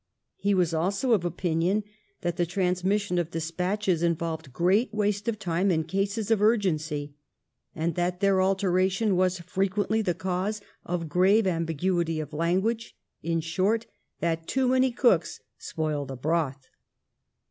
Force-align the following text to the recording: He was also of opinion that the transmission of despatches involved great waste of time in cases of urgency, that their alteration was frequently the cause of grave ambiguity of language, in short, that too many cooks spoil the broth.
He 0.37 0.55
was 0.55 0.73
also 0.73 1.11
of 1.11 1.23
opinion 1.23 1.83
that 2.21 2.35
the 2.35 2.47
transmission 2.47 3.19
of 3.19 3.29
despatches 3.29 4.01
involved 4.01 4.51
great 4.51 4.91
waste 4.91 5.27
of 5.27 5.37
time 5.37 5.69
in 5.69 5.83
cases 5.83 6.31
of 6.31 6.41
urgency, 6.41 7.13
that 7.75 8.19
their 8.19 8.41
alteration 8.41 9.15
was 9.15 9.41
frequently 9.41 10.01
the 10.01 10.15
cause 10.15 10.59
of 10.87 11.07
grave 11.07 11.45
ambiguity 11.45 12.19
of 12.19 12.33
language, 12.33 12.95
in 13.21 13.41
short, 13.41 13.85
that 14.21 14.47
too 14.47 14.67
many 14.69 14.91
cooks 14.91 15.39
spoil 15.59 16.07
the 16.07 16.17
broth. 16.17 16.67